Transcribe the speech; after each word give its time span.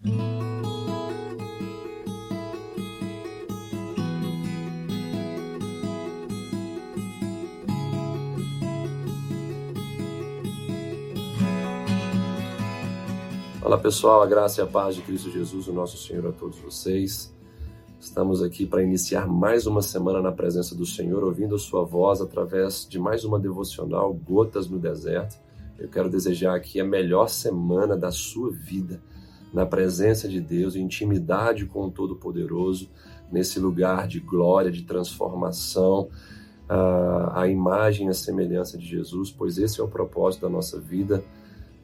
Olá 0.00 0.16
pessoal, 13.76 14.22
a 14.22 14.26
graça 14.26 14.60
e 14.60 14.64
a 14.64 14.66
paz 14.68 14.94
de 14.94 15.02
Cristo 15.02 15.32
Jesus, 15.32 15.66
o 15.66 15.72
nosso 15.72 15.96
Senhor, 15.98 16.28
a 16.28 16.32
todos 16.32 16.58
vocês. 16.58 17.34
Estamos 17.98 18.40
aqui 18.40 18.64
para 18.64 18.84
iniciar 18.84 19.26
mais 19.26 19.66
uma 19.66 19.82
semana 19.82 20.22
na 20.22 20.30
presença 20.30 20.76
do 20.76 20.86
Senhor, 20.86 21.24
ouvindo 21.24 21.56
a 21.56 21.58
Sua 21.58 21.82
voz 21.82 22.20
através 22.20 22.86
de 22.88 23.00
mais 23.00 23.24
uma 23.24 23.40
devocional, 23.40 24.14
Gotas 24.14 24.68
no 24.68 24.78
Deserto. 24.78 25.36
Eu 25.76 25.88
quero 25.88 26.08
desejar 26.08 26.54
aqui 26.54 26.80
a 26.80 26.84
melhor 26.84 27.28
semana 27.28 27.96
da 27.96 28.12
sua 28.12 28.52
vida, 28.52 29.02
na 29.52 29.64
presença 29.64 30.28
de 30.28 30.40
Deus, 30.40 30.76
intimidade 30.76 31.66
com 31.66 31.86
o 31.86 31.90
Todo-Poderoso, 31.90 32.90
nesse 33.30 33.58
lugar 33.58 34.06
de 34.06 34.20
glória, 34.20 34.70
de 34.70 34.82
transformação, 34.82 36.08
a 37.32 37.48
imagem 37.48 38.08
e 38.08 38.10
a 38.10 38.14
semelhança 38.14 38.76
de 38.76 38.86
Jesus, 38.86 39.30
pois 39.30 39.58
esse 39.58 39.80
é 39.80 39.84
o 39.84 39.88
propósito 39.88 40.42
da 40.42 40.48
nossa 40.48 40.78
vida, 40.78 41.24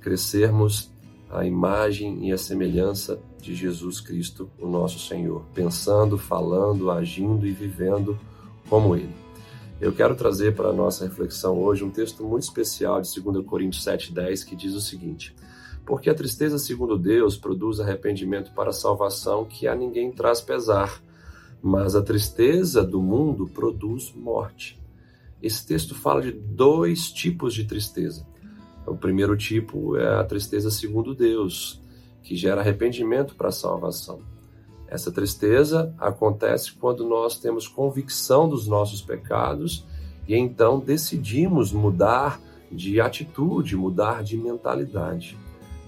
crescermos 0.00 0.90
a 1.30 1.46
imagem 1.46 2.28
e 2.28 2.32
a 2.32 2.38
semelhança 2.38 3.18
de 3.40 3.54
Jesus 3.54 4.00
Cristo, 4.00 4.50
o 4.60 4.66
nosso 4.66 4.98
Senhor, 4.98 5.44
pensando, 5.54 6.18
falando, 6.18 6.90
agindo 6.90 7.46
e 7.46 7.52
vivendo 7.52 8.18
como 8.68 8.94
Ele. 8.94 9.14
Eu 9.80 9.92
quero 9.92 10.14
trazer 10.14 10.54
para 10.54 10.68
a 10.68 10.72
nossa 10.72 11.04
reflexão 11.04 11.58
hoje 11.58 11.82
um 11.82 11.90
texto 11.90 12.22
muito 12.22 12.42
especial 12.42 13.00
de 13.00 13.20
2 13.20 13.44
Coríntios 13.46 13.84
7,10 13.84 14.44
que 14.44 14.54
diz 14.54 14.74
o 14.74 14.80
seguinte: 14.80 15.34
Porque 15.84 16.08
a 16.08 16.14
tristeza, 16.14 16.58
segundo 16.58 16.98
Deus, 16.98 17.36
produz 17.36 17.80
arrependimento 17.80 18.52
para 18.52 18.70
a 18.70 18.74
salvação 18.74 19.44
que 19.44 19.66
a 19.66 19.74
ninguém 19.74 20.12
traz 20.12 20.40
pesar, 20.40 21.02
mas 21.62 21.94
a 21.94 22.02
tristeza 22.02 22.84
do 22.84 23.00
mundo 23.00 23.46
produz 23.48 24.12
morte. 24.14 24.80
Esse 25.42 25.66
texto 25.66 25.94
fala 25.94 26.22
de 26.22 26.32
dois 26.32 27.10
tipos 27.10 27.52
de 27.52 27.64
tristeza 27.64 28.26
o 28.86 28.96
primeiro 28.96 29.36
tipo 29.36 29.96
é 29.96 30.20
a 30.20 30.24
tristeza 30.24 30.70
segundo 30.70 31.14
Deus, 31.14 31.80
que 32.22 32.36
gera 32.36 32.60
arrependimento 32.60 33.34
para 33.34 33.48
a 33.48 33.52
salvação. 33.52 34.20
Essa 34.88 35.10
tristeza 35.10 35.94
acontece 35.98 36.72
quando 36.72 37.08
nós 37.08 37.38
temos 37.38 37.66
convicção 37.66 38.48
dos 38.48 38.66
nossos 38.66 39.00
pecados 39.00 39.86
e 40.28 40.34
então 40.34 40.78
decidimos 40.78 41.72
mudar 41.72 42.40
de 42.70 43.00
atitude, 43.00 43.76
mudar 43.76 44.22
de 44.22 44.36
mentalidade. 44.36 45.38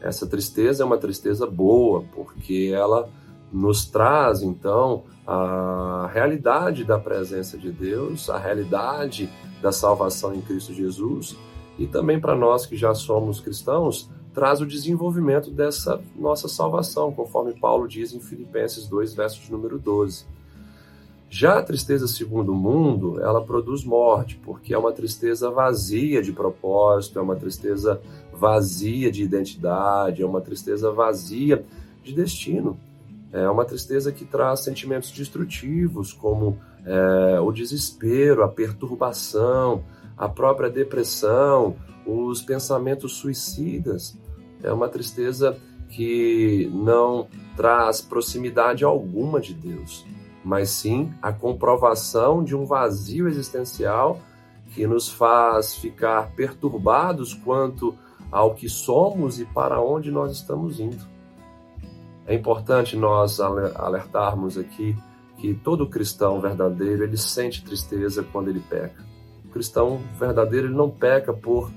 Essa 0.00 0.26
tristeza 0.26 0.82
é 0.82 0.86
uma 0.86 0.98
tristeza 0.98 1.46
boa, 1.46 2.04
porque 2.14 2.72
ela 2.74 3.08
nos 3.52 3.86
traz 3.86 4.42
então 4.42 5.04
a 5.26 6.08
realidade 6.12 6.84
da 6.84 6.98
presença 6.98 7.58
de 7.58 7.70
Deus, 7.70 8.30
a 8.30 8.38
realidade 8.38 9.28
da 9.60 9.72
salvação 9.72 10.34
em 10.34 10.40
Cristo 10.40 10.72
Jesus 10.72 11.36
e 11.78 11.86
também 11.86 12.20
para 12.20 12.34
nós 12.34 12.66
que 12.66 12.76
já 12.76 12.94
somos 12.94 13.40
cristãos, 13.40 14.10
traz 14.34 14.60
o 14.60 14.66
desenvolvimento 14.66 15.50
dessa 15.50 16.00
nossa 16.16 16.48
salvação, 16.48 17.12
conforme 17.12 17.58
Paulo 17.58 17.86
diz 17.86 18.12
em 18.12 18.20
Filipenses 18.20 18.86
2, 18.86 19.14
verso 19.14 19.40
de 19.40 19.50
número 19.50 19.78
12. 19.78 20.26
Já 21.30 21.58
a 21.58 21.62
tristeza 21.62 22.08
segundo 22.08 22.52
o 22.52 22.54
mundo, 22.54 23.20
ela 23.20 23.44
produz 23.44 23.84
morte, 23.84 24.40
porque 24.42 24.72
é 24.72 24.78
uma 24.78 24.92
tristeza 24.92 25.50
vazia 25.50 26.22
de 26.22 26.32
propósito, 26.32 27.18
é 27.18 27.22
uma 27.22 27.36
tristeza 27.36 28.00
vazia 28.38 29.10
de 29.10 29.22
identidade, 29.22 30.22
é 30.22 30.26
uma 30.26 30.40
tristeza 30.40 30.92
vazia 30.92 31.64
de 32.02 32.14
destino. 32.14 32.78
É 33.32 33.48
uma 33.48 33.64
tristeza 33.64 34.10
que 34.10 34.24
traz 34.24 34.60
sentimentos 34.60 35.10
destrutivos, 35.10 36.12
como 36.12 36.58
é, 36.86 37.40
o 37.40 37.52
desespero, 37.52 38.42
a 38.42 38.48
perturbação, 38.48 39.84
a 40.16 40.28
própria 40.28 40.70
depressão, 40.70 41.76
os 42.06 42.40
pensamentos 42.40 43.16
suicidas. 43.16 44.16
É 44.62 44.72
uma 44.72 44.88
tristeza 44.88 45.58
que 45.90 46.70
não 46.72 47.28
traz 47.56 48.00
proximidade 48.00 48.84
alguma 48.84 49.40
de 49.40 49.52
Deus, 49.52 50.06
mas 50.44 50.70
sim 50.70 51.12
a 51.20 51.32
comprovação 51.32 52.42
de 52.42 52.54
um 52.54 52.64
vazio 52.64 53.28
existencial 53.28 54.20
que 54.74 54.86
nos 54.86 55.08
faz 55.08 55.74
ficar 55.74 56.30
perturbados 56.32 57.34
quanto 57.34 57.94
ao 58.30 58.54
que 58.54 58.68
somos 58.68 59.40
e 59.40 59.44
para 59.44 59.80
onde 59.80 60.10
nós 60.10 60.32
estamos 60.32 60.80
indo. 60.80 61.04
É 62.26 62.34
importante 62.34 62.96
nós 62.96 63.40
alertarmos 63.40 64.58
aqui 64.58 64.96
que 65.38 65.54
todo 65.54 65.88
cristão 65.88 66.40
verdadeiro 66.40 67.04
ele 67.04 67.16
sente 67.16 67.64
tristeza 67.64 68.22
quando 68.22 68.48
ele 68.48 68.60
peca. 68.60 69.02
O 69.44 69.48
cristão 69.48 70.00
verdadeiro 70.18 70.66
ele 70.66 70.74
não 70.74 70.90
peca 70.90 71.32
por 71.32 71.70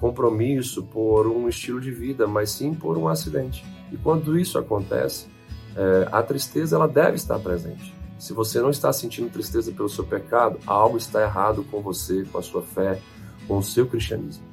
compromisso, 0.00 0.84
por 0.84 1.26
um 1.26 1.48
estilo 1.48 1.80
de 1.80 1.90
vida, 1.90 2.26
mas 2.26 2.50
sim 2.50 2.72
por 2.72 2.96
um 2.96 3.08
acidente. 3.08 3.64
E 3.92 3.96
quando 3.98 4.38
isso 4.38 4.58
acontece, 4.58 5.28
é, 5.76 6.08
a 6.10 6.22
tristeza 6.22 6.76
ela 6.76 6.88
deve 6.88 7.16
estar 7.16 7.38
presente. 7.38 7.94
Se 8.18 8.32
você 8.32 8.60
não 8.60 8.70
está 8.70 8.92
sentindo 8.92 9.30
tristeza 9.30 9.70
pelo 9.72 9.88
seu 9.88 10.04
pecado, 10.04 10.58
algo 10.66 10.96
está 10.96 11.22
errado 11.22 11.64
com 11.70 11.82
você, 11.82 12.24
com 12.24 12.38
a 12.38 12.42
sua 12.42 12.62
fé, 12.62 13.00
com 13.46 13.58
o 13.58 13.62
seu 13.62 13.86
cristianismo. 13.86 14.49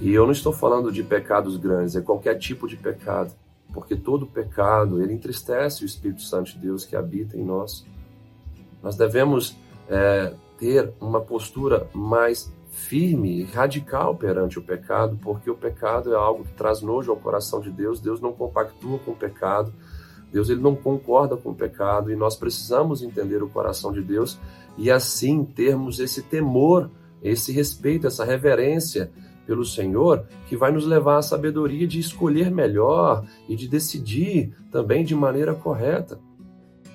E 0.00 0.12
eu 0.12 0.24
não 0.24 0.32
estou 0.32 0.52
falando 0.52 0.90
de 0.90 1.02
pecados 1.02 1.56
grandes, 1.56 1.96
é 1.96 2.00
qualquer 2.00 2.36
tipo 2.36 2.66
de 2.66 2.76
pecado, 2.76 3.32
porque 3.72 3.96
todo 3.96 4.26
pecado 4.26 5.02
ele 5.02 5.12
entristece 5.12 5.84
o 5.84 5.86
Espírito 5.86 6.22
Santo 6.22 6.52
de 6.52 6.58
Deus 6.58 6.84
que 6.84 6.96
habita 6.96 7.36
em 7.36 7.44
nós. 7.44 7.86
Nós 8.82 8.96
devemos 8.96 9.56
é, 9.88 10.34
ter 10.58 10.92
uma 11.00 11.20
postura 11.20 11.88
mais 11.94 12.52
firme 12.70 13.40
e 13.40 13.44
radical 13.44 14.16
perante 14.16 14.58
o 14.58 14.62
pecado, 14.62 15.18
porque 15.22 15.48
o 15.48 15.54
pecado 15.54 16.12
é 16.12 16.16
algo 16.16 16.44
que 16.44 16.52
traz 16.52 16.82
nojo 16.82 17.10
ao 17.10 17.16
coração 17.16 17.60
de 17.60 17.70
Deus. 17.70 18.00
Deus 18.00 18.20
não 18.20 18.32
compactua 18.32 18.98
com 18.98 19.12
o 19.12 19.16
pecado. 19.16 19.72
Deus 20.32 20.50
ele 20.50 20.60
não 20.60 20.74
concorda 20.74 21.36
com 21.36 21.50
o 21.50 21.54
pecado 21.54 22.10
e 22.10 22.16
nós 22.16 22.34
precisamos 22.34 23.02
entender 23.02 23.40
o 23.42 23.48
coração 23.48 23.92
de 23.92 24.02
Deus 24.02 24.36
e 24.76 24.90
assim 24.90 25.44
termos 25.44 26.00
esse 26.00 26.22
temor, 26.22 26.90
esse 27.22 27.52
respeito, 27.52 28.08
essa 28.08 28.24
reverência 28.24 29.12
pelo 29.46 29.64
Senhor, 29.64 30.24
que 30.48 30.56
vai 30.56 30.72
nos 30.72 30.86
levar 30.86 31.18
à 31.18 31.22
sabedoria 31.22 31.86
de 31.86 31.98
escolher 31.98 32.50
melhor 32.50 33.24
e 33.48 33.56
de 33.56 33.68
decidir 33.68 34.54
também 34.70 35.04
de 35.04 35.14
maneira 35.14 35.54
correta 35.54 36.18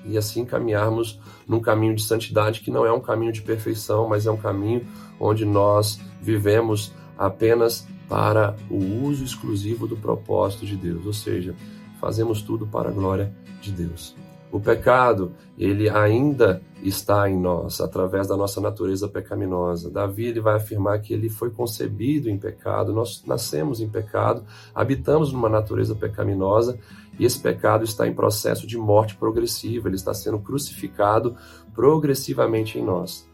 e 0.06 0.18
assim 0.18 0.46
caminharmos 0.46 1.20
num 1.48 1.60
caminho 1.60 1.96
de 1.96 2.04
santidade 2.04 2.62
que 2.62 2.72
não 2.72 2.86
é 2.86 2.92
um 2.92 3.02
caminho 3.02 3.32
de 3.32 3.42
perfeição, 3.42 4.08
mas 4.08 4.26
é 4.26 4.32
um 4.32 4.38
caminho 4.38 4.86
onde 5.20 5.46
nós 5.46 6.00
vivemos 6.22 6.94
apenas 7.18 7.88
para 8.08 8.56
o 8.70 9.04
uso 9.04 9.24
exclusivo 9.24 9.88
do 9.88 9.96
propósito 9.96 10.66
de 10.66 10.76
Deus, 10.76 11.06
ou 11.06 11.14
seja, 11.14 11.54
fazemos 12.00 12.42
tudo 12.42 12.66
para 12.66 12.90
a 12.90 12.92
glória 12.92 13.32
de 13.62 13.72
Deus. 13.72 14.16
O 14.52 14.60
pecado, 14.60 15.34
ele 15.58 15.88
ainda 15.90 16.62
está 16.82 17.30
em 17.30 17.38
nós, 17.38 17.82
através 17.82 18.28
da 18.28 18.36
nossa 18.36 18.60
natureza 18.60 19.08
pecaminosa. 19.08 19.92
Davi 19.92 20.28
ele 20.28 20.40
vai 20.40 20.56
afirmar 20.56 21.00
que 21.02 21.14
ele 21.14 21.30
foi 21.30 21.52
concebido 21.52 22.30
em 22.30 22.38
pecado, 22.38 22.94
nós 22.94 23.24
nascemos 23.26 23.82
em 23.82 23.90
pecado, 23.90 24.44
habitamos 24.74 25.32
numa 25.32 25.50
natureza 25.50 25.94
pecaminosa 25.94 26.80
e 27.20 27.26
esse 27.26 27.40
pecado 27.40 27.84
está 27.84 28.08
em 28.08 28.14
processo 28.14 28.66
de 28.66 28.78
morte 28.78 29.16
progressiva, 29.16 29.88
ele 29.88 29.98
está 29.98 30.14
sendo 30.14 30.40
crucificado 30.40 31.36
progressivamente 31.74 32.80
em 32.80 32.84
nós. 32.84 33.30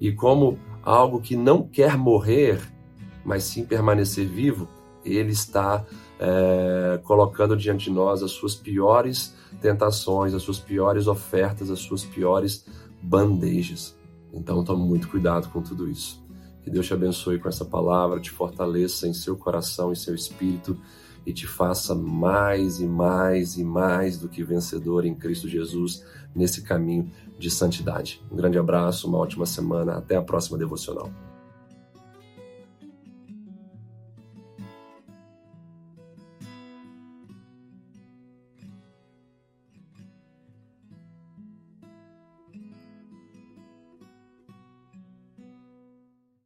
E 0.00 0.12
como 0.12 0.58
algo 0.82 1.20
que 1.20 1.36
não 1.36 1.62
quer 1.62 1.96
morrer, 1.96 2.60
mas 3.24 3.44
sim 3.44 3.64
permanecer 3.64 4.26
vivo, 4.26 4.68
ele 5.04 5.32
está 5.32 5.84
é, 6.24 6.98
colocando 7.02 7.54
diante 7.54 7.84
de 7.84 7.90
nós 7.90 8.22
as 8.22 8.30
suas 8.30 8.54
piores 8.54 9.34
tentações, 9.60 10.32
as 10.32 10.42
suas 10.42 10.58
piores 10.58 11.06
ofertas, 11.06 11.70
as 11.70 11.80
suas 11.80 12.02
piores 12.02 12.64
bandejas. 13.02 13.94
Então 14.32 14.64
tome 14.64 14.82
muito 14.82 15.08
cuidado 15.08 15.48
com 15.50 15.60
tudo 15.60 15.88
isso. 15.88 16.24
Que 16.62 16.70
Deus 16.70 16.86
te 16.86 16.94
abençoe 16.94 17.38
com 17.38 17.48
essa 17.48 17.64
palavra, 17.64 18.20
te 18.20 18.30
fortaleça 18.30 19.06
em 19.06 19.12
seu 19.12 19.36
coração 19.36 19.92
e 19.92 19.96
seu 19.96 20.14
espírito 20.14 20.78
e 21.26 21.32
te 21.32 21.46
faça 21.46 21.94
mais 21.94 22.80
e 22.80 22.86
mais 22.86 23.56
e 23.58 23.64
mais 23.64 24.18
do 24.18 24.28
que 24.28 24.42
vencedor 24.42 25.04
em 25.04 25.14
Cristo 25.14 25.46
Jesus 25.46 26.04
nesse 26.34 26.62
caminho 26.62 27.10
de 27.38 27.50
santidade. 27.50 28.22
Um 28.30 28.36
grande 28.36 28.58
abraço, 28.58 29.06
uma 29.08 29.18
ótima 29.18 29.44
semana, 29.44 29.96
até 29.96 30.16
a 30.16 30.22
próxima 30.22 30.56
devocional. 30.56 31.10